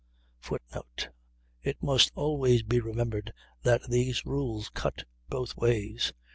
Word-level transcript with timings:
[Footnote: 0.39 1.09
It 1.61 1.77
must 1.83 2.11
always 2.15 2.63
be 2.63 2.79
remembered 2.79 3.31
that 3.61 3.87
these 3.87 4.25
rules 4.25 4.69
cut 4.73 5.03
both 5.29 5.55
ways. 5.55 6.11